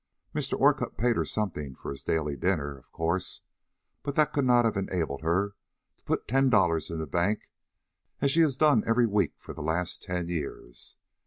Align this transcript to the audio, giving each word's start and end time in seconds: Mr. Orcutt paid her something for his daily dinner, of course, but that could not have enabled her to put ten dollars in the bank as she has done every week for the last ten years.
Mr. 0.33 0.59
Orcutt 0.59 0.97
paid 0.97 1.15
her 1.15 1.23
something 1.23 1.75
for 1.75 1.91
his 1.91 2.01
daily 2.03 2.35
dinner, 2.35 2.75
of 2.75 2.91
course, 2.91 3.43
but 4.01 4.15
that 4.15 4.33
could 4.33 4.45
not 4.45 4.65
have 4.65 4.75
enabled 4.75 5.21
her 5.21 5.49
to 5.99 6.03
put 6.05 6.27
ten 6.27 6.49
dollars 6.49 6.89
in 6.89 6.97
the 6.97 7.05
bank 7.05 7.51
as 8.19 8.31
she 8.31 8.39
has 8.39 8.57
done 8.57 8.81
every 8.87 9.05
week 9.05 9.33
for 9.37 9.53
the 9.53 9.61
last 9.61 10.01
ten 10.01 10.27
years. 10.27 10.95